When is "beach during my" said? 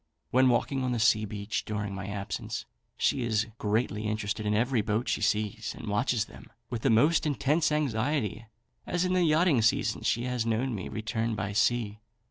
1.25-2.07